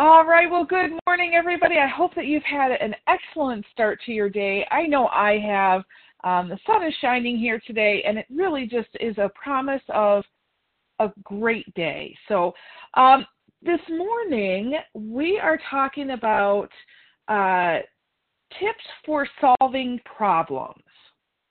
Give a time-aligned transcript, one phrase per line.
[0.00, 0.50] All right.
[0.50, 1.76] Well, good morning, everybody.
[1.76, 4.66] I hope that you've had an excellent start to your day.
[4.70, 5.82] I know I have.
[6.24, 10.24] Um, the sun is shining here today, and it really just is a promise of
[11.00, 12.16] a great day.
[12.28, 12.54] So,
[12.94, 13.26] um,
[13.60, 16.70] this morning we are talking about
[17.28, 17.80] uh,
[18.58, 20.82] tips for solving problems.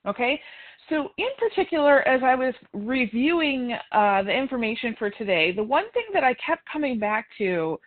[0.07, 0.41] Okay,
[0.89, 6.05] so in particular, as I was reviewing uh, the information for today, the one thing
[6.13, 7.77] that I kept coming back to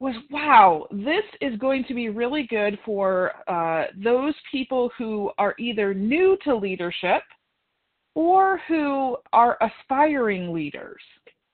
[0.00, 5.54] was wow, this is going to be really good for uh, those people who are
[5.58, 7.22] either new to leadership
[8.14, 11.00] or who are aspiring leaders.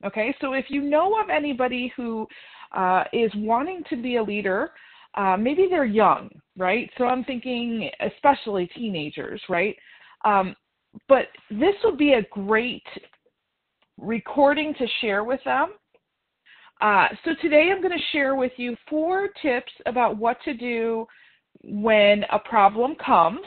[0.04, 2.26] Okay, so if you know of anybody who
[2.72, 4.70] uh, is wanting to be a leader,
[5.16, 6.88] uh, maybe they're young, right?
[6.98, 9.74] So I'm thinking especially teenagers, right?
[10.24, 10.54] Um,
[11.08, 12.86] but this would be a great
[13.98, 15.70] recording to share with them
[16.80, 21.06] uh, so today I'm going to share with you four tips about what to do
[21.64, 23.40] when a problem comes.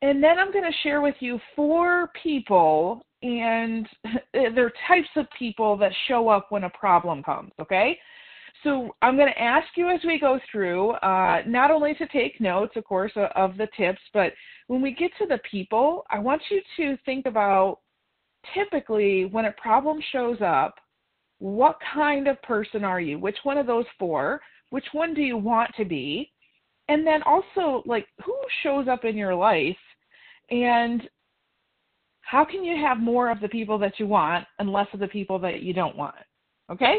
[0.00, 3.86] And then I'm going to share with you four people and
[4.32, 7.98] their types of people that show up when a problem comes, okay?
[8.64, 12.40] So I'm going to ask you as we go through, uh, not only to take
[12.40, 14.32] notes, of course, of the tips, but
[14.66, 17.78] when we get to the people, I want you to think about
[18.54, 20.74] typically when a problem shows up,
[21.38, 23.18] what kind of person are you?
[23.18, 24.40] Which one of those four?
[24.70, 26.30] Which one do you want to be?
[26.88, 29.76] And then also, like, who shows up in your life?
[30.50, 31.08] And
[32.22, 35.08] how can you have more of the people that you want and less of the
[35.08, 36.14] people that you don't want?
[36.70, 36.98] Okay?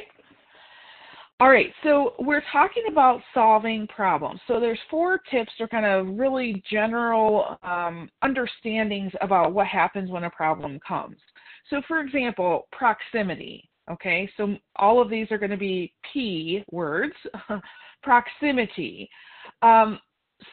[1.42, 4.42] All right, so we're talking about solving problems.
[4.46, 10.26] So there's four tips or kind of really general um, understandings about what happens when
[10.26, 11.16] a problem comes.
[11.70, 13.70] So for example, proximity.
[13.92, 17.16] Okay, so all of these are going to be P words.
[18.04, 19.10] Proximity.
[19.62, 20.00] Um,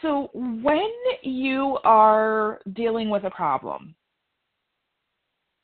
[0.02, 0.90] so when
[1.22, 3.94] you are dealing with a problem,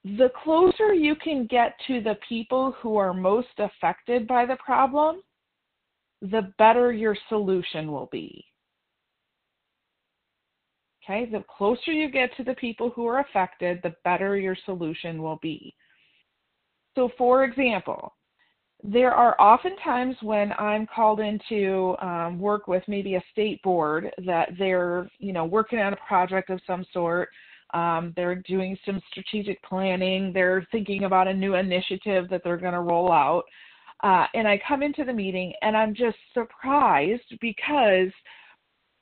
[0.04, 5.22] the closer you can get to the people who are most affected by the problem,
[6.20, 8.44] the better your solution will be.
[11.04, 15.20] Okay, the closer you get to the people who are affected, the better your solution
[15.20, 15.74] will be.
[16.94, 18.14] So, for example,
[18.82, 23.62] there are often times when I'm called in to um, work with maybe a state
[23.62, 27.28] board that they're, you know, working on a project of some sort.
[27.74, 30.32] Um, they're doing some strategic planning.
[30.32, 33.44] They're thinking about a new initiative that they're going to roll out.
[34.02, 38.10] Uh, and I come into the meeting and I'm just surprised because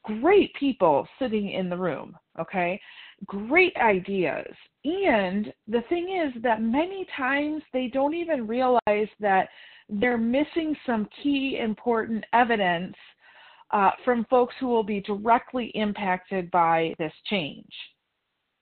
[0.05, 2.81] great people sitting in the room, okay?
[3.27, 4.55] Great ideas.
[4.85, 9.49] And the thing is that many times they don't even realize that
[9.89, 12.95] they're missing some key important evidence
[13.73, 17.73] uh, from folks who will be directly impacted by this change.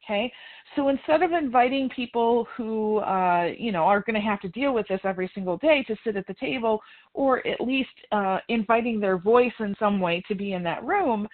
[0.04, 0.32] Okay,
[0.74, 4.72] so instead of inviting people who uh, you know are going to have to deal
[4.72, 6.80] with this every single day to sit at the table,
[7.12, 11.28] or at least uh, inviting their voice in some way to be in that room,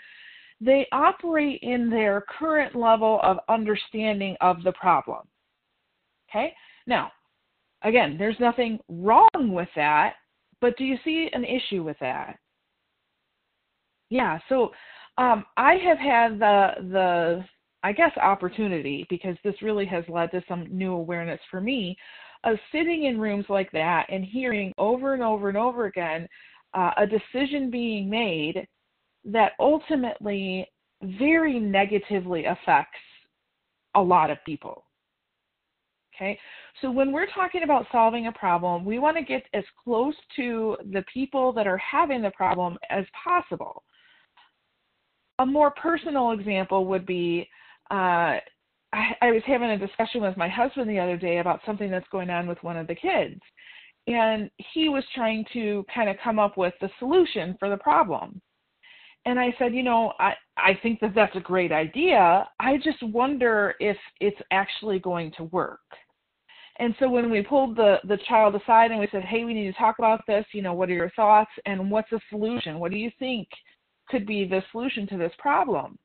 [0.60, 5.26] they operate in their current level of understanding of the problem.
[6.31, 6.53] Okay?
[6.87, 7.10] Now,
[7.82, 10.14] again, there's nothing wrong with that,
[10.60, 12.38] but do you see an issue with that?
[14.10, 14.70] Yeah, so
[15.19, 17.44] um, I have had the the
[17.82, 21.97] I guess opportunity because this really has led to some new awareness for me
[22.44, 26.26] of sitting in rooms like that and hearing over and over and over again
[26.72, 28.66] uh, a decision being made
[29.24, 30.66] that ultimately
[31.02, 32.98] very negatively affects
[33.94, 34.84] a lot of people.
[36.14, 36.38] Okay,
[36.80, 40.76] so when we're talking about solving a problem, we want to get as close to
[40.92, 43.82] the people that are having the problem as possible.
[45.40, 47.48] A more personal example would be
[47.90, 48.38] uh,
[48.94, 52.06] I, I was having a discussion with my husband the other day about something that's
[52.12, 53.40] going on with one of the kids.
[54.06, 58.40] And he was trying to kind of come up with the solution for the problem
[59.26, 62.49] and I said, you know, I I think that that's a great idea.
[62.61, 65.81] I just wonder if it's actually going to work.
[66.79, 69.67] And so when we pulled the the child aside and we said, "Hey, we need
[69.67, 70.44] to talk about this.
[70.53, 72.79] You know, what are your thoughts and what's the solution?
[72.79, 73.49] What do you think
[74.09, 75.99] could be the solution to this problem?"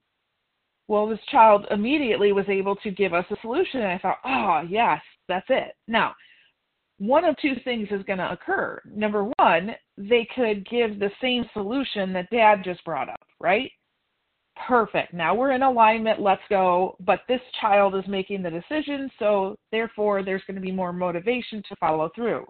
[0.88, 4.62] Well, this child immediately was able to give us a solution, and I thought, "Oh,
[4.68, 6.16] yes, that's it." Now,
[6.99, 8.79] one of two things is going to occur.
[8.85, 13.71] Number one, they could give the same solution that dad just brought up, right?
[14.67, 15.13] Perfect.
[15.13, 16.21] Now we're in alignment.
[16.21, 16.97] Let's go.
[16.99, 21.63] But this child is making the decision, so therefore there's going to be more motivation
[21.69, 22.45] to follow through.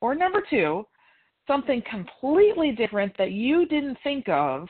[0.00, 0.86] Or number two,
[1.46, 4.66] something completely different that you didn't think of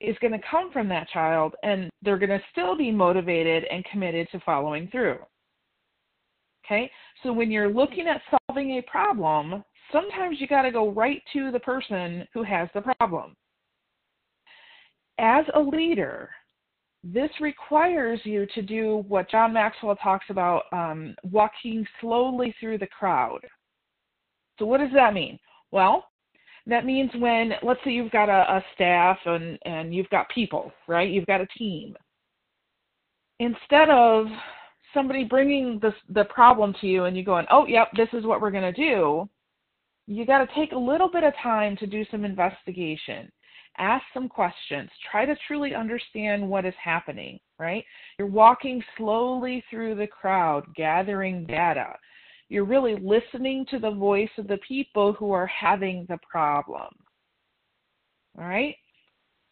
[0.00, 3.84] is going to come from that child, and they're going to still be motivated and
[3.86, 5.18] committed to following through.
[6.68, 6.90] Okay?
[7.22, 11.50] So when you're looking at solving a problem, sometimes you got to go right to
[11.50, 13.34] the person who has the problem.
[15.18, 16.30] As a leader,
[17.02, 22.86] this requires you to do what John Maxwell talks about um, walking slowly through the
[22.86, 23.40] crowd.
[24.58, 25.38] So, what does that mean?
[25.70, 26.04] Well,
[26.66, 30.72] that means when, let's say, you've got a, a staff and, and you've got people,
[30.86, 31.10] right?
[31.10, 31.96] You've got a team.
[33.40, 34.26] Instead of
[34.94, 38.40] somebody bringing the, the problem to you and you going, oh, yep, this is what
[38.40, 39.28] we're going to do,
[40.06, 43.30] you got to take a little bit of time to do some investigation
[43.78, 47.84] ask some questions, try to truly understand what is happening, right?
[48.18, 51.94] You're walking slowly through the crowd, gathering data.
[52.48, 56.88] You're really listening to the voice of the people who are having the problem.
[58.38, 58.74] All right?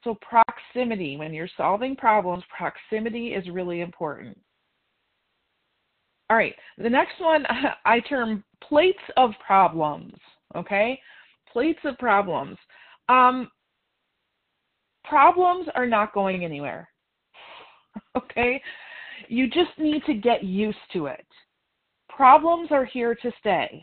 [0.04, 4.38] So, proximity, when you're solving problems, proximity is really important.
[6.28, 7.44] All right, the next one
[7.84, 10.14] I term plates of problems.
[10.55, 11.00] Okay?
[11.52, 12.56] Plates of problems.
[13.08, 13.49] Um,
[15.05, 16.88] problems are not going anywhere.
[18.17, 18.61] okay?
[19.28, 21.26] You just need to get used to it.
[22.08, 23.82] Problems are here to stay.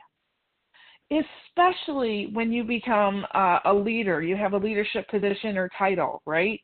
[1.11, 6.59] Especially when you become uh, a leader, you have a leadership position or title, right?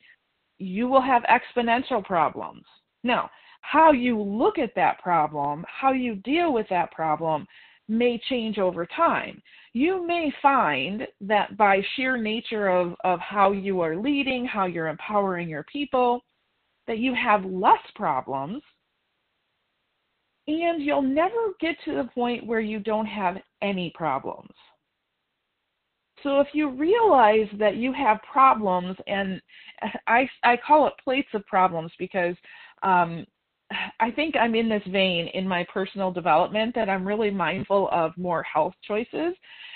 [0.58, 2.64] You will have exponential problems.
[3.04, 3.30] Now,
[3.62, 7.46] how you look at that problem, how you deal with that problem,
[7.88, 9.42] may change over time
[9.74, 14.88] you may find that by sheer nature of, of how you are leading, how you're
[14.88, 16.22] empowering your people,
[16.88, 18.64] that you have less problems.
[20.48, 24.50] And you'll never get to the point where you don't have any problems.
[26.24, 29.40] So if you realize that you have problems, and
[30.08, 32.36] I, I call it plates of problems because
[32.82, 33.26] um,
[34.00, 38.18] I think I'm in this vein in my personal development that I'm really mindful of
[38.18, 39.34] more health choices.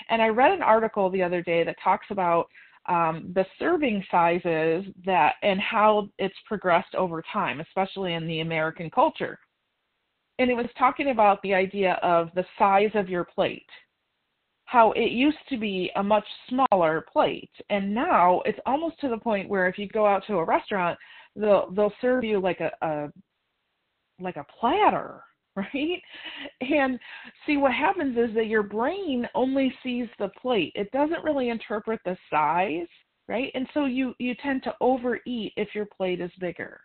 [0.09, 2.47] And I read an article the other day that talks about
[2.87, 8.89] um, the serving sizes that and how it's progressed over time, especially in the American
[8.89, 9.39] culture.
[10.39, 13.65] And it was talking about the idea of the size of your plate.
[14.65, 19.17] How it used to be a much smaller plate, and now it's almost to the
[19.17, 20.97] point where if you go out to a restaurant,
[21.35, 23.11] they'll they'll serve you like a, a
[24.19, 25.21] like a platter,
[25.55, 26.01] right?
[26.61, 26.99] And
[27.45, 30.71] see what happens is that your brain only sees the plate.
[30.75, 32.87] It doesn't really interpret the size,
[33.27, 33.51] right?
[33.53, 36.79] And so you you tend to overeat if your plate is bigger.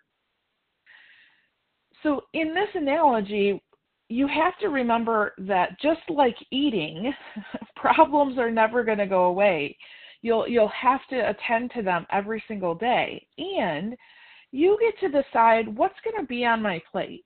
[2.02, 3.60] So in this analogy,
[4.08, 7.12] you have to remember that just like eating,
[7.76, 9.76] problems are never going to go away.
[10.22, 13.26] You'll you'll have to attend to them every single day.
[13.38, 13.96] And
[14.52, 17.24] you get to decide what's going to be on my plate.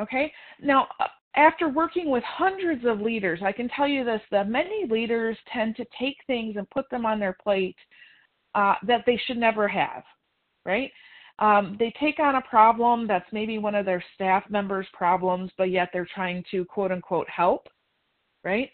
[0.00, 0.32] Okay?
[0.60, 1.06] Now, uh,
[1.36, 5.76] after working with hundreds of leaders, I can tell you this that many leaders tend
[5.76, 7.76] to take things and put them on their plate
[8.54, 10.02] uh, that they should never have,
[10.64, 10.90] right?
[11.38, 15.70] Um, they take on a problem that's maybe one of their staff members' problems, but
[15.70, 17.68] yet they're trying to quote unquote help,
[18.42, 18.70] right?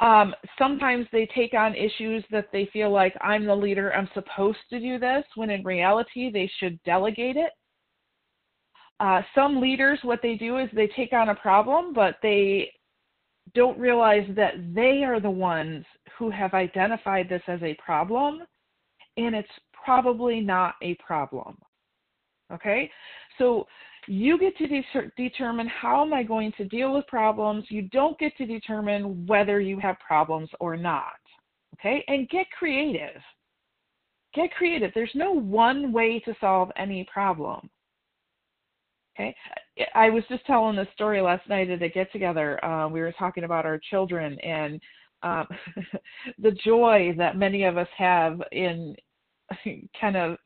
[0.00, 4.58] Um, sometimes they take on issues that they feel like I'm the leader, I'm supposed
[4.70, 7.52] to do this, when in reality they should delegate it.
[9.00, 12.70] Uh, some leaders, what they do is they take on a problem, but they
[13.54, 15.84] don't realize that they are the ones
[16.18, 18.42] who have identified this as a problem,
[19.16, 19.48] and it's
[19.84, 21.56] probably not a problem.
[22.52, 22.90] Okay?
[23.38, 23.66] So
[24.06, 27.64] you get to de- determine how am I going to deal with problems.
[27.68, 31.12] You don't get to determine whether you have problems or not.
[31.74, 32.04] Okay?
[32.08, 33.20] And get creative.
[34.34, 34.90] Get creative.
[34.94, 37.70] There's no one way to solve any problem.
[39.16, 39.34] Okay.
[39.94, 42.62] I was just telling this story last night at a get together.
[42.64, 44.80] Uh, we were talking about our children and
[45.22, 45.46] um,
[46.38, 48.96] the joy that many of us have in
[50.00, 50.36] kind of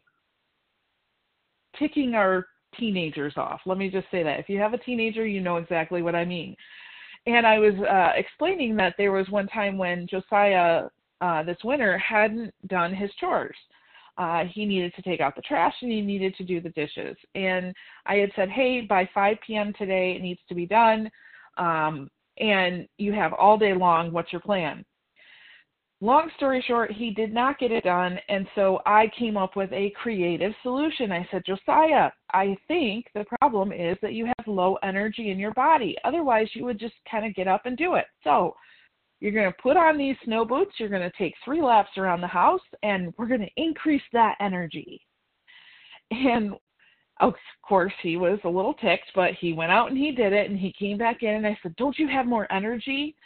[1.79, 2.47] picking our
[2.79, 3.61] teenagers off.
[3.67, 4.41] Let me just say that.
[4.41, 6.57] If you have a teenager, you know exactly what I mean.
[7.27, 10.85] And I was uh, explaining that there was one time when Josiah
[11.21, 13.57] uh, this winter hadn't done his chores.
[14.17, 17.17] Uh, he needed to take out the trash and he needed to do the dishes.
[17.35, 17.75] And
[18.07, 19.73] I had said, hey, by 5 p.m.
[19.79, 21.11] today, it needs to be done.
[21.57, 24.13] Um, and you have all day long.
[24.13, 24.85] What's your plan?
[26.01, 29.73] Long story short, he did not get it done, and so I came up with
[29.73, 31.11] a creative solution.
[31.11, 35.55] I said, Josiah, I think the problem is that you have low energy in your
[35.55, 35.97] body.
[36.05, 38.07] Otherwise, you would just kind of get up and do it.
[38.25, 38.55] So
[39.21, 42.21] You're going to put on these snow boots, you're going to take three laps around
[42.21, 45.01] the house, and we're going to increase that energy.
[46.11, 46.55] And
[47.21, 50.49] of course, he was a little ticked, but he went out and he did it,
[50.49, 53.17] and he came back in, and I said, Don't you have more energy?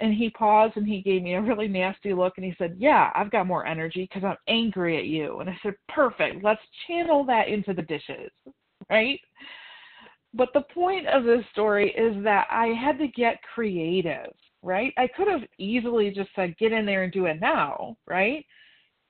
[0.00, 3.10] And he paused and he gave me a really nasty look and he said, Yeah,
[3.14, 5.38] I've got more energy because I'm angry at you.
[5.40, 6.42] And I said, Perfect.
[6.42, 8.30] Let's channel that into the dishes,
[8.90, 9.20] right?
[10.32, 14.32] But the point of this story is that I had to get creative,
[14.62, 14.92] right?
[14.98, 18.44] I could have easily just said, Get in there and do it now, right?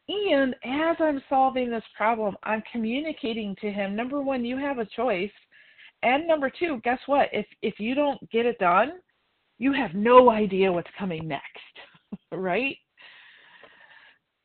[0.08, 4.84] And as I'm solving this problem, I'm communicating to him number one, you have a
[4.84, 5.30] choice.
[6.02, 7.30] And number two, guess what?
[7.32, 8.92] If if you don't get it done,
[9.58, 11.44] you have no idea what's coming next,
[12.32, 12.76] right?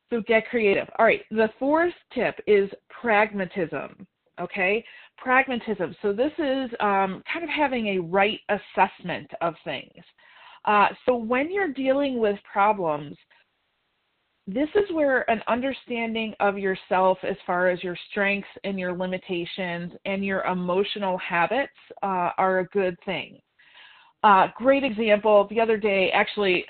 [0.09, 0.87] So get creative.
[0.97, 4.07] All right, the fourth tip is pragmatism.
[4.41, 4.83] Okay,
[5.17, 5.95] pragmatism.
[6.01, 10.03] So this is um, kind of having a right assessment of things.
[10.65, 13.15] Uh, so when you're dealing with problems,
[14.47, 19.91] this is where an understanding of yourself as far as your strengths and your limitations
[20.05, 23.39] and your emotional habits uh, are a good thing.
[24.23, 25.47] Uh, great example.
[25.49, 26.65] The other day, actually,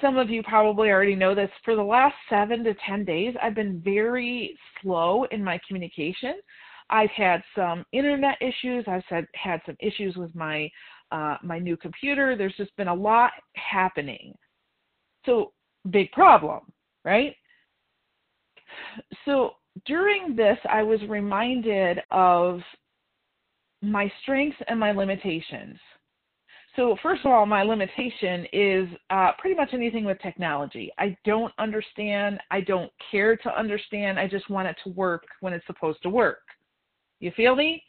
[0.00, 1.50] some of you probably already know this.
[1.64, 6.34] For the last seven to 10 days, I've been very slow in my communication.
[6.90, 8.84] I've had some internet issues.
[8.88, 10.68] I've had, had some issues with my
[11.10, 12.36] uh, my new computer.
[12.36, 14.34] There's just been a lot happening.
[15.24, 15.52] So
[15.90, 16.60] big problem,
[17.02, 17.34] right?
[19.24, 19.52] So
[19.86, 22.60] during this, I was reminded of
[23.80, 25.78] my strengths and my limitations.
[26.78, 30.92] So, first of all, my limitation is uh, pretty much anything with technology.
[30.96, 32.38] I don't understand.
[32.52, 34.16] I don't care to understand.
[34.16, 36.38] I just want it to work when it's supposed to work.
[37.18, 37.82] You feel me?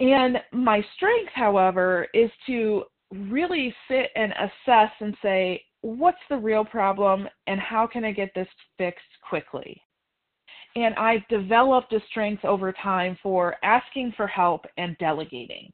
[0.00, 6.64] And my strength, however, is to really sit and assess and say, what's the real
[6.64, 8.48] problem and how can I get this
[8.78, 9.78] fixed quickly?
[10.74, 15.70] And I've developed a strength over time for asking for help and delegating.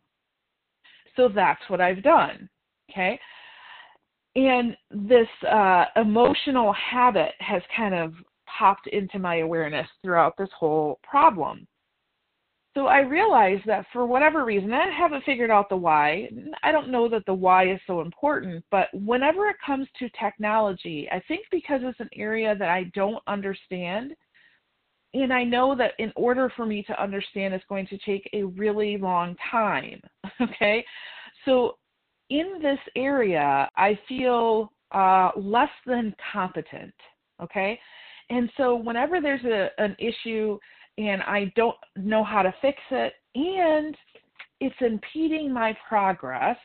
[1.17, 2.49] So that's what I've done.
[2.91, 3.19] Okay.
[4.37, 8.15] And this uh, emotional habit has kind of
[8.47, 11.67] popped into my awareness throughout this whole problem.
[12.75, 16.29] So I realized that for whatever reason, I haven't figured out the why.
[16.65, 21.09] I don't know that the why is so important, but whenever it comes to technology,
[21.13, 24.15] I think because it's an area that I don't understand,
[25.15, 28.43] and I know that in order for me to understand, it's going to take a
[28.43, 30.01] really long time.
[30.41, 30.85] Okay.
[31.45, 31.77] So
[32.31, 36.95] in this area, I feel uh, less than competent.
[37.41, 37.79] Okay.
[38.31, 40.59] And so whenever there's a, an issue
[40.99, 43.97] and I don't know how to fix it and
[44.61, 46.57] it's impeding my progress,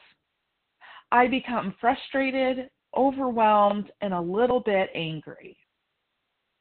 [1.11, 5.57] I become frustrated, overwhelmed, and a little bit angry.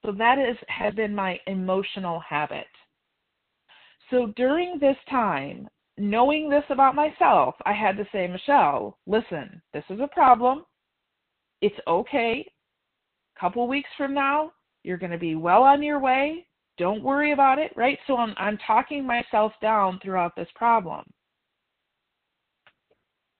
[0.04, 2.66] So that is has been my emotional habit.
[4.10, 9.84] So during this time, knowing this about myself, I had to say, Michelle, listen, this
[9.90, 10.64] is a problem.
[11.60, 12.50] It's okay.
[13.36, 14.52] A couple weeks from now,
[14.84, 16.46] you're going to be well on your way.
[16.78, 17.98] Don't worry about it, right?
[18.06, 21.04] So I'm, I'm talking myself down throughout this problem.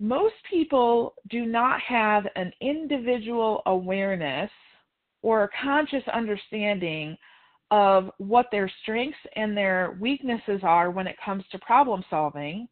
[0.01, 4.51] Most people do not have an individual awareness
[5.29, 7.15] or a conscious understanding
[7.71, 12.67] of what their strengths and their weaknesses are when it comes to problem solving.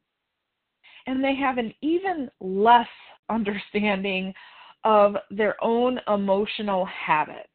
[1.06, 2.88] And they have an even less
[3.28, 4.32] understanding
[4.84, 7.50] of their own emotional habits.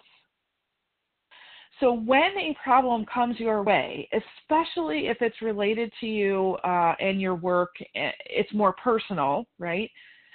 [1.80, 7.20] So, when a problem comes your way, especially if it's related to you uh, and
[7.20, 9.90] your work, eh, it's more personal, right?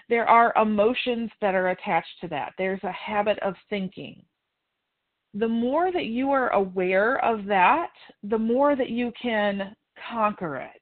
[0.08, 2.54] There are emotions that are attached to that.
[2.58, 4.24] There's a habit of thinking
[5.38, 7.90] the more that you are aware of that,
[8.22, 9.74] the more that you can
[10.10, 10.80] conquer it.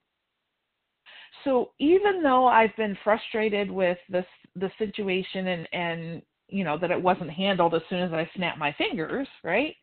[1.43, 6.91] So even though I've been frustrated with this the situation and and you know that
[6.91, 9.75] it wasn't handled as soon as I snapped my fingers, right?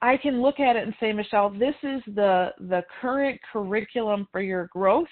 [0.00, 4.40] I can look at it and say, Michelle, this is the the current curriculum for
[4.40, 5.06] your growth.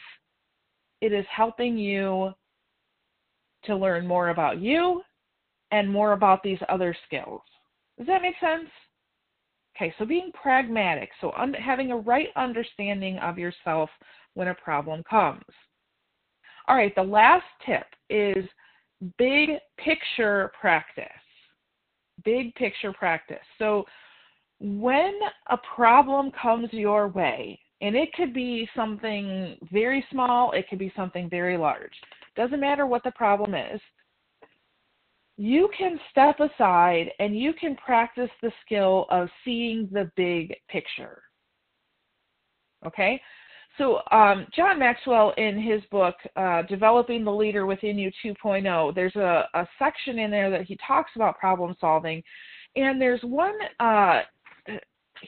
[1.00, 2.32] It is helping you
[3.64, 5.02] to learn more about you
[5.72, 7.42] and more about these other skills.
[8.00, 8.70] Does that make sense?
[9.76, 13.90] Okay, so being pragmatic, so un- having a right understanding of yourself
[14.32, 15.44] when a problem comes.
[16.66, 18.42] All right, the last tip is
[19.18, 21.04] big picture practice.
[22.24, 23.36] Big picture practice.
[23.58, 23.84] So
[24.60, 25.12] when
[25.50, 30.92] a problem comes your way, and it could be something very small, it could be
[30.96, 31.92] something very large.
[32.34, 33.80] Doesn't matter what the problem is
[35.40, 41.22] you can step aside and you can practice the skill of seeing the big picture.
[42.86, 43.18] Okay?
[43.78, 49.16] So, um, John Maxwell, in his book, uh, Developing the Leader Within You 2.0, there's
[49.16, 52.22] a, a, section in there that he talks about problem solving.
[52.76, 54.20] And there's one, uh,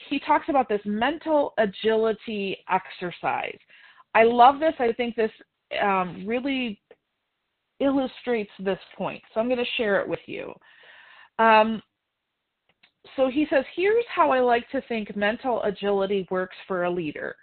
[0.09, 3.57] he talks about this mental agility exercise.
[4.13, 4.75] I love this.
[4.77, 5.31] I think this
[5.81, 6.79] um, really
[7.83, 9.21] illustrates this point.
[9.33, 10.53] So I'm going to share it with you.
[11.39, 11.81] Um,
[13.15, 17.35] so he says, here's how I like to think mental agility works for a leader.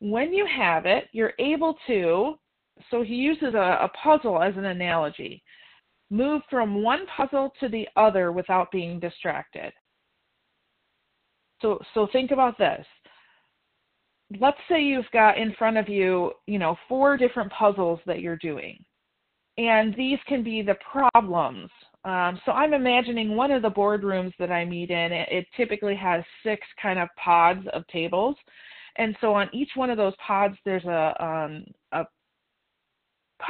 [0.00, 2.34] When you have it, you're able to,
[2.90, 5.42] so he uses a, a puzzle as an analogy,
[6.10, 9.72] move from one puzzle to the other without being distracted.
[11.62, 12.84] So, so think about this.
[14.40, 18.36] Let's say you've got in front of you, you know, four different puzzles that you're
[18.36, 18.84] doing
[19.58, 21.70] and these can be the problems.
[22.04, 25.96] Um, so I'm imagining one of the boardrooms that I meet in, it, it typically
[25.96, 28.36] has six kind of pods of tables.
[28.96, 32.04] And so on each one of those pods, there's a, um, a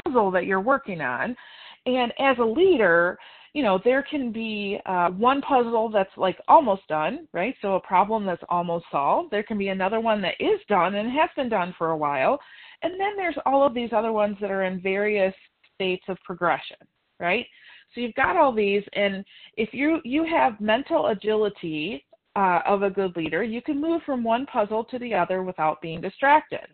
[0.04, 1.36] puzzle that you're working on.
[1.84, 3.18] And as a leader,
[3.52, 7.54] you know, there can be uh, one puzzle that's like almost done, right?
[7.62, 9.30] So a problem that's almost solved.
[9.30, 12.38] There can be another one that is done and has been done for a while.
[12.82, 15.34] And then there's all of these other ones that are in various
[15.76, 16.76] states of progression,
[17.20, 17.46] right?
[17.94, 19.24] So you've got all these, and
[19.56, 22.04] if you you have mental agility
[22.34, 25.80] uh, of a good leader, you can move from one puzzle to the other without
[25.80, 26.66] being distracted.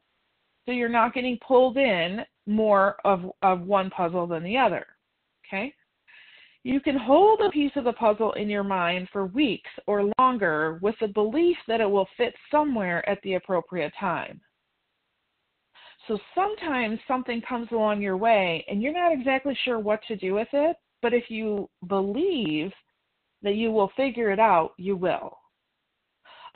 [0.67, 4.87] So you're not getting pulled in more of of one puzzle than the other.
[5.47, 5.75] Okay.
[6.65, 10.79] You can hold a piece of the puzzle in your mind for weeks or longer
[10.81, 14.41] with the belief that it will fit somewhere at the appropriate time.
[16.09, 20.35] So sometimes something comes along your way and you're not exactly sure what to do
[20.35, 22.73] with it, but if you believe
[23.43, 25.39] that you will figure it out, you will.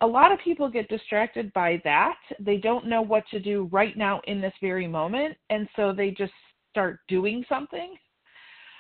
[0.00, 2.18] A lot of people get distracted by that.
[2.38, 6.11] They don't know what to do right now in this very moment, and so they
[6.11, 6.32] just
[6.70, 7.96] start doing something.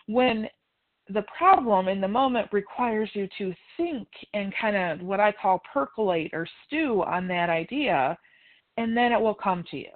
[0.06, 0.46] When
[1.08, 5.62] the problem in the moment requires you to think and kind of what I call
[5.72, 8.18] percolate or stew on that idea,
[8.76, 9.92] and then it will come to you.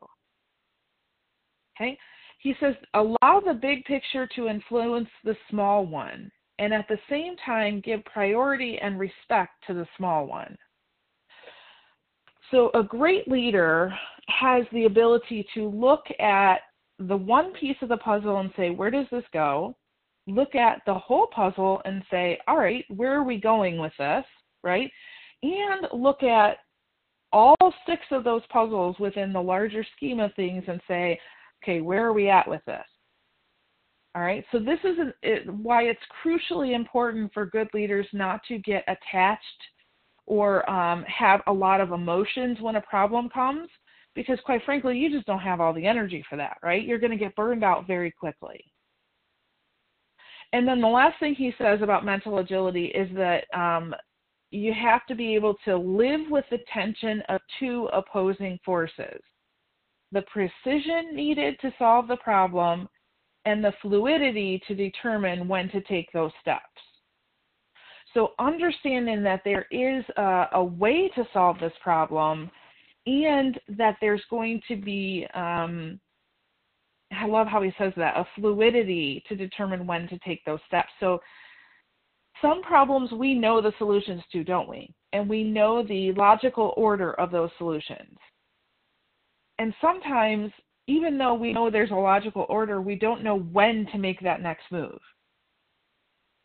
[1.81, 1.99] Okay?
[2.41, 7.37] He says, allow the big picture to influence the small one, and at the same
[7.45, 10.57] time, give priority and respect to the small one.
[12.51, 13.93] So, a great leader
[14.29, 16.57] has the ability to look at
[16.99, 19.77] the one piece of the puzzle and say, where does this go?
[20.27, 24.25] Look at the whole puzzle and say, all right, where are we going with this?
[24.63, 24.91] Right?
[25.43, 26.59] And look at
[27.33, 31.19] all six of those puzzles within the larger scheme of things and say,
[31.63, 32.85] okay, where are we at with this?
[34.15, 38.41] All right, so this is an, it, why it's crucially important for good leaders not
[38.49, 39.45] to get attached
[40.27, 43.69] or um, have a lot of emotions when a problem comes,
[44.15, 46.85] because quite frankly, you just don't have all the energy for that, right?
[46.85, 48.65] You're going to get burned out very quickly.
[50.53, 53.95] And then the last thing he says about mental agility is that um,
[54.51, 59.21] you have to be able to live with the tension of two opposing forces
[60.13, 62.89] the precision needed to solve the problem,
[63.45, 66.65] and the fluidity to determine when to take those steps.
[68.13, 72.51] So, understanding that there is a, a way to solve this problem
[73.07, 76.01] and that there's going to be, um,
[77.13, 80.91] I love how he says that, a fluidity to determine when to take those steps.
[80.99, 81.21] So,
[82.43, 84.93] some problems we know the solutions to, don't we?
[85.13, 88.17] And we know the logical order of those solutions.
[89.61, 90.51] And sometimes,
[90.87, 94.41] even though we know there's a logical order, we don't know when to make that
[94.41, 94.99] next move.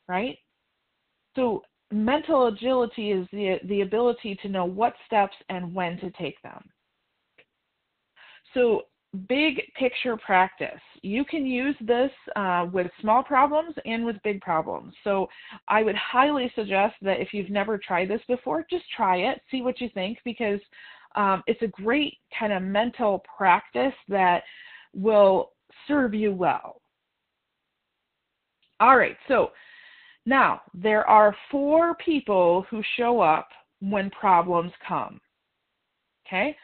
[0.09, 0.37] Right?
[1.37, 1.61] So,
[1.93, 6.61] mental agility is the, the ability to know what steps and when to take them.
[8.53, 8.81] So,
[9.29, 10.81] big picture practice.
[11.01, 14.93] You can use this uh, with small problems and with big problems.
[15.05, 15.29] So,
[15.69, 19.61] I would highly suggest that if you've never tried this before, just try it, see
[19.61, 20.59] what you think, because
[21.15, 24.43] um, it's a great kind of mental practice that
[24.93, 25.51] will
[25.87, 26.81] serve you well.
[28.79, 29.51] All right, so
[30.25, 33.47] now there are four people who show up
[33.79, 35.19] when problems come.
[36.27, 36.55] Okay?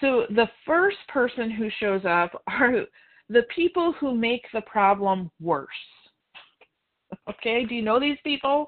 [0.00, 2.84] So the first person who shows up are
[3.28, 5.68] the people who make the problem worse.
[7.28, 8.66] Okay, do you know these people?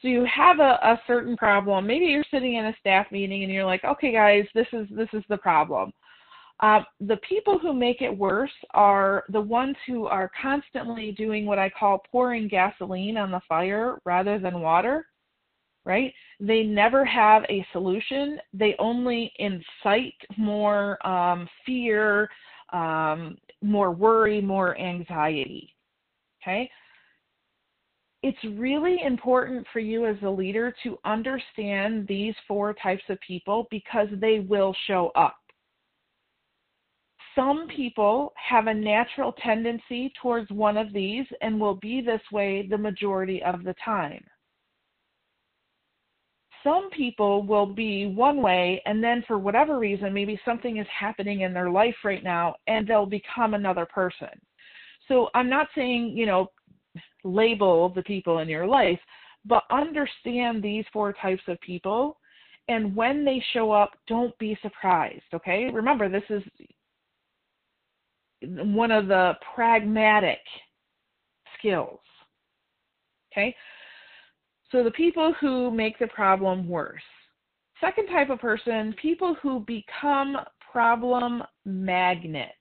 [0.00, 1.86] So you have a, a certain problem.
[1.86, 5.08] Maybe you're sitting in a staff meeting and you're like, okay, guys, this is this
[5.12, 5.92] is the problem.
[6.60, 11.58] Uh, the people who make it worse are the ones who are constantly doing what
[11.58, 15.06] I call pouring gasoline on the fire rather than water,
[15.84, 16.12] right?
[16.40, 18.40] They never have a solution.
[18.52, 22.28] They only incite more um, fear,
[22.72, 25.74] um, more worry, more anxiety.
[26.42, 26.68] Okay?
[28.22, 33.68] It's really important for you as a leader to understand these four types of people
[33.70, 35.36] because they will show up.
[37.36, 42.66] Some people have a natural tendency towards one of these and will be this way
[42.68, 44.24] the majority of the time.
[46.64, 51.42] Some people will be one way, and then for whatever reason, maybe something is happening
[51.42, 54.28] in their life right now, and they'll become another person.
[55.06, 56.48] So I'm not saying, you know,
[57.24, 59.00] label the people in your life,
[59.44, 62.18] but understand these four types of people.
[62.68, 65.70] And when they show up, don't be surprised, okay?
[65.72, 66.42] Remember, this is
[68.42, 70.40] one of the pragmatic
[71.58, 72.00] skills,
[73.32, 73.54] okay?
[74.70, 77.02] So the people who make the problem worse.
[77.80, 80.36] Second type of person, people who become
[80.70, 82.52] problem magnets.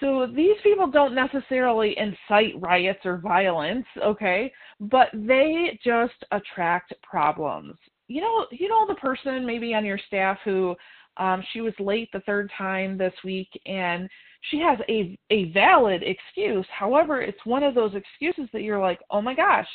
[0.00, 7.76] So these people don't necessarily incite riots or violence, okay, but they just attract problems.
[8.08, 10.76] You know, you know the person maybe on your staff who
[11.16, 14.08] um, she was late the third time this week and
[14.50, 16.66] she has a a valid excuse.
[16.70, 19.66] However, it's one of those excuses that you're like, "Oh my gosh,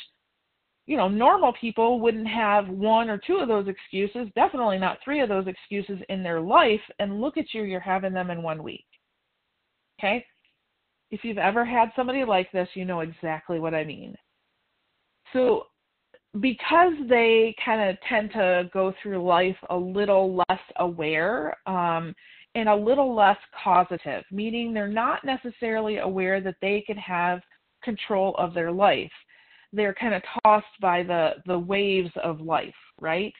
[0.86, 5.20] you know, normal people wouldn't have one or two of those excuses, definitely not three
[5.20, 8.62] of those excuses in their life, and look at you, you're having them in one
[8.62, 8.84] week.
[10.02, 10.24] Okay?
[11.10, 14.16] If you've ever had somebody like this, you know exactly what I mean.
[15.32, 15.66] So,
[16.40, 22.14] because they kind of tend to go through life a little less aware um,
[22.54, 27.40] and a little less causative, meaning they're not necessarily aware that they can have
[27.82, 29.10] control of their life
[29.72, 33.32] they're kind of tossed by the the waves of life, right?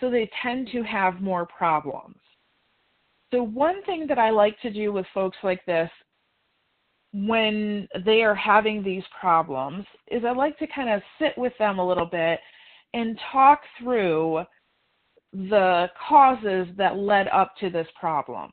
[0.00, 2.16] So they tend to have more problems.
[3.32, 5.90] So one thing that I like to do with folks like this
[7.12, 11.78] when they are having these problems is I like to kind of sit with them
[11.78, 12.38] a little bit
[12.94, 14.44] and talk through
[15.32, 18.50] the causes that led up to this problem.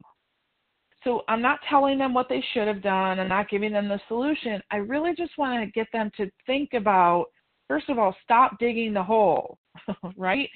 [1.03, 3.19] So I'm not telling them what they should have done.
[3.19, 4.61] I'm not giving them the solution.
[4.71, 7.25] I really just want to get them to think about,
[7.67, 9.57] first of all, stop digging the hole,
[10.17, 10.49] right?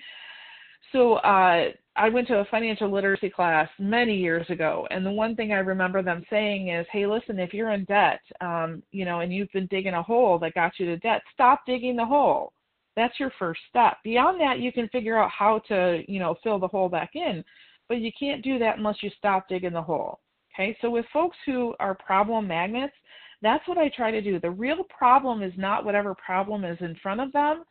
[0.92, 5.36] So uh, I went to a financial literacy class many years ago, and the one
[5.36, 9.20] thing I remember them saying is, "Hey, listen, if you're in debt, um, you know,
[9.20, 12.54] and you've been digging a hole that got you to debt, stop digging the hole.
[12.96, 13.98] That's your first step.
[14.04, 17.44] Beyond that, you can figure out how to, you know, fill the hole back in,
[17.88, 20.20] but you can't do that unless you stop digging the hole."
[20.54, 22.96] Okay, so with folks who are problem magnets,
[23.42, 24.40] that's what I try to do.
[24.40, 27.64] The real problem is not whatever problem is in front of them.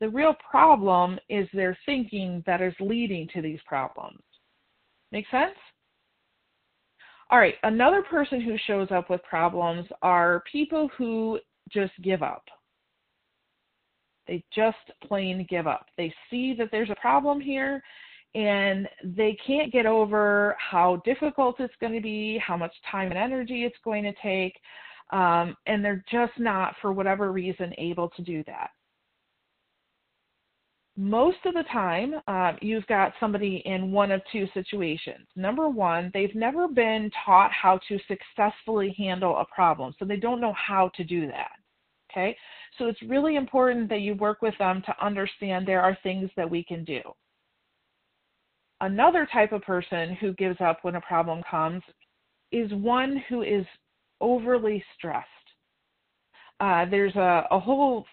[0.00, 4.20] The real problem is their thinking that is leading to these problems.
[5.12, 5.56] Make sense?
[7.30, 12.44] All right, another person who shows up with problems are people who just give up.
[14.28, 15.86] They just plain give up.
[15.96, 17.82] They see that there's a problem here
[18.34, 23.18] and they can't get over how difficult it's going to be, how much time and
[23.18, 24.54] energy it's going to take,
[25.10, 28.70] um, and they're just not, for whatever reason, able to do that.
[30.98, 35.26] Most of the time, uh, you've got somebody in one of two situations.
[35.36, 40.40] Number one, they've never been taught how to successfully handle a problem, so they don't
[40.40, 41.50] know how to do that.
[42.10, 42.34] Okay?
[42.78, 46.50] So it's really important that you work with them to understand there are things that
[46.50, 47.02] we can do.
[48.80, 51.82] Another type of person who gives up when a problem comes
[52.52, 53.66] is one who is
[54.22, 55.26] overly stressed.
[56.60, 58.06] Uh, there's a, a whole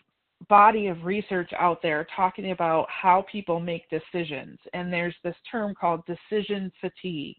[0.50, 5.74] body of research out there talking about how people make decisions, and there's this term
[5.80, 7.38] called decision fatigue.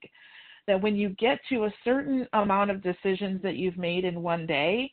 [0.67, 4.47] That when you get to a certain amount of decisions that you've made in one
[4.47, 4.91] day,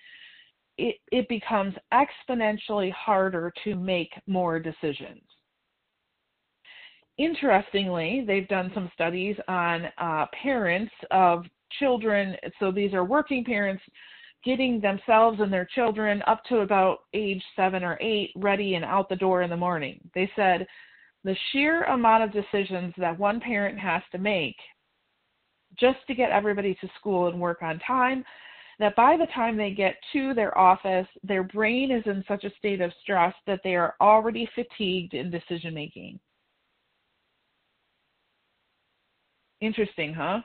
[0.77, 5.21] it, it becomes exponentially harder to make more decisions.
[7.17, 11.45] Interestingly, they've done some studies on uh, parents of
[11.79, 12.35] children.
[12.59, 13.83] So these are working parents
[14.43, 19.09] getting themselves and their children up to about age seven or eight ready and out
[19.09, 19.99] the door in the morning.
[20.15, 20.67] They said
[21.23, 24.55] the sheer amount of decisions that one parent has to make
[25.79, 28.23] just to get everybody to school and work on time
[28.79, 32.51] that by the time they get to their office, their brain is in such a
[32.57, 36.19] state of stress that they are already fatigued in decision making.
[39.61, 40.39] Interesting, huh?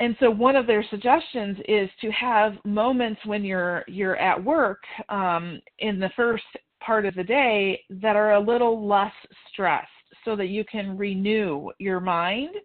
[0.00, 4.82] And so one of their suggestions is to have moments when you're you're at work
[5.08, 6.44] um, in the first
[6.80, 9.12] part of the day that are a little less
[9.50, 9.88] stressed,
[10.24, 12.56] so that you can renew your mind,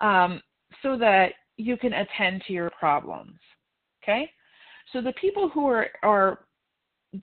[0.00, 0.40] um,
[0.82, 3.38] so that you can attend to your problems.
[4.02, 4.30] Okay,
[4.92, 6.44] so the people who are are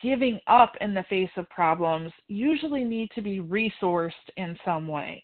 [0.01, 5.23] giving up in the face of problems usually need to be resourced in some way.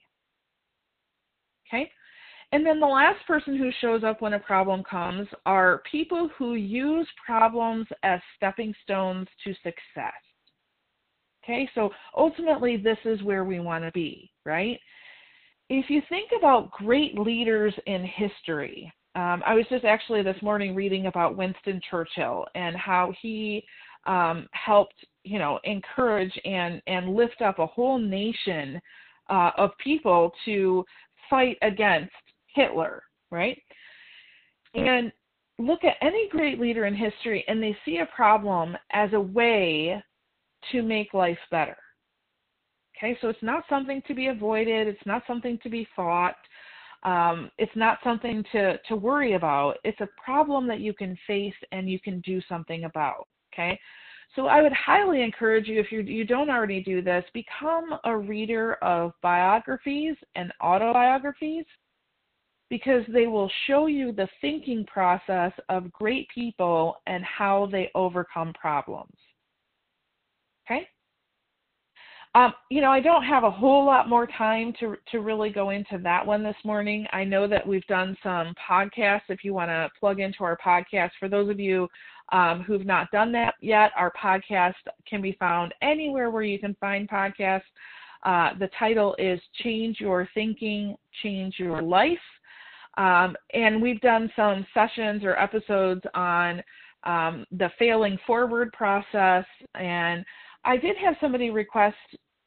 [1.67, 1.89] Okay?
[2.51, 6.55] And then the last person who shows up when a problem comes are people who
[6.55, 10.13] use problems as stepping stones to success.
[11.43, 14.79] Okay, so ultimately, this is where we want to be, right?
[15.69, 20.75] If you think about great leaders in history, um, I was just actually this morning
[20.75, 23.63] reading about Winston Churchill and how he
[24.05, 28.79] um, helped, you know, encourage and and lift up a whole nation
[29.29, 30.85] uh, of people to
[31.29, 32.11] fight against
[32.53, 33.61] Hitler, right?
[34.73, 35.11] And
[35.59, 40.01] look at any great leader in history, and they see a problem as a way
[40.71, 41.77] to make life better.
[42.97, 44.87] Okay, so it's not something to be avoided.
[44.87, 46.35] It's not something to be fought.
[47.03, 49.77] Um, it's not something to, to worry about.
[49.83, 53.27] It's a problem that you can face and you can do something about.
[53.51, 53.79] Okay.
[54.35, 58.15] So I would highly encourage you, if you, you don't already do this, become a
[58.15, 61.65] reader of biographies and autobiographies
[62.71, 68.53] because they will show you the thinking process of great people and how they overcome
[68.53, 69.13] problems.
[70.65, 70.87] Okay?
[72.33, 75.71] Um, you know, I don't have a whole lot more time to to really go
[75.71, 77.05] into that one this morning.
[77.11, 79.23] I know that we've done some podcasts.
[79.27, 81.89] If you want to plug into our podcast, for those of you
[82.31, 86.73] um, who've not done that yet, our podcast can be found anywhere where you can
[86.79, 87.63] find podcasts.
[88.23, 92.17] Uh, the title is Change Your Thinking, Change Your Life.
[92.97, 96.61] Um, and we've done some sessions or episodes on
[97.03, 99.45] um, the failing forward process.
[99.75, 100.25] And
[100.63, 101.95] I did have somebody request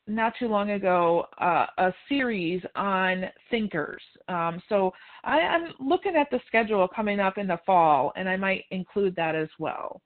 [0.06, 4.02] not too long ago uh, a series on thinkers.
[4.28, 4.92] Um, so
[5.24, 9.16] I, am looking at the schedule coming up in the fall, and I might include
[9.16, 10.00] that as well.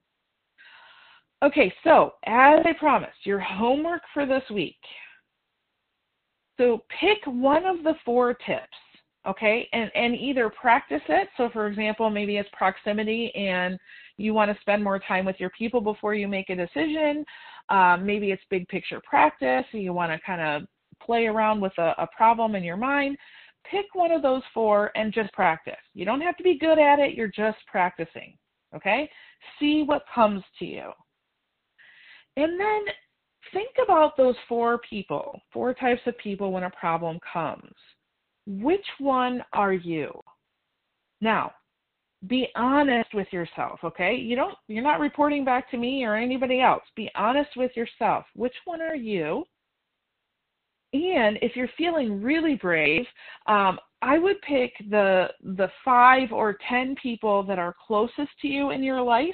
[1.43, 4.79] Okay, so as I promised, your homework for this week.
[6.59, 8.67] So pick one of the four tips,
[9.27, 11.29] okay, and, and either practice it.
[11.37, 13.79] So, for example, maybe it's proximity and
[14.17, 17.25] you want to spend more time with your people before you make a decision.
[17.69, 20.69] Um, maybe it's big picture practice, and you want to kind of
[21.01, 23.17] play around with a, a problem in your mind.
[23.71, 25.75] Pick one of those four and just practice.
[25.95, 28.37] You don't have to be good at it, you're just practicing.
[28.75, 29.09] Okay?
[29.59, 30.91] See what comes to you.
[32.37, 32.81] And then
[33.53, 37.73] think about those four people, four types of people when a problem comes.
[38.49, 40.11] Which one are you?
[41.21, 41.53] Now,
[42.29, 44.17] be honest with yourself okay?
[44.17, 46.83] You don't you're not reporting back to me or anybody else.
[46.97, 48.25] Be honest with yourself.
[48.35, 49.45] Which one are you?
[50.95, 53.05] And if you're feeling really brave
[53.47, 58.71] um, i would pick the the five or ten people that are closest to you
[58.71, 59.29] in your life.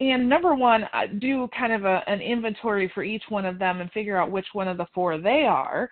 [0.00, 0.84] And number one
[1.18, 4.46] do kind of a, an inventory for each one of them and figure out which
[4.52, 5.90] one of the four they are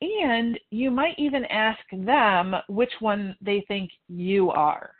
[0.00, 4.92] and you might even ask them which one they think you are.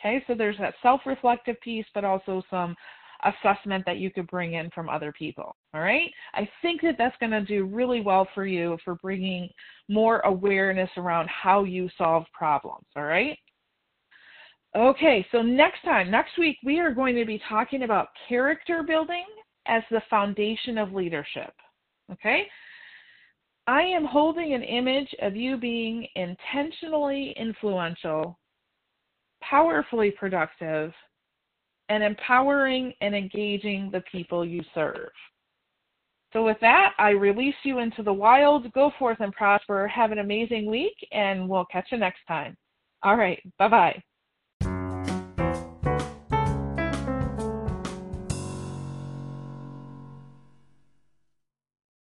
[0.00, 2.74] Okay, so there's that self reflective piece, but also some
[3.24, 5.54] assessment that you could bring in from other people.
[5.74, 9.48] All right, I think that that's going to do really well for you for bringing
[9.88, 12.86] more awareness around how you solve problems.
[12.96, 13.38] All right.
[14.74, 19.26] Okay, so next time, next week, we are going to be talking about character building
[19.66, 21.52] as the foundation of leadership.
[22.10, 22.46] Okay,
[23.66, 28.38] I am holding an image of you being intentionally influential,
[29.40, 30.92] powerfully productive,
[31.88, 35.10] and empowering and engaging the people you serve.
[36.32, 38.72] So, with that, I release you into the wild.
[38.72, 39.86] Go forth and prosper.
[39.86, 42.56] Have an amazing week, and we'll catch you next time.
[43.02, 43.40] All right.
[43.58, 44.02] Bye bye.